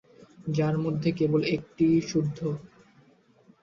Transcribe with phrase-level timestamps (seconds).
[0.47, 2.39] যার মধ্যে কেবল একটি শুদ্ধ।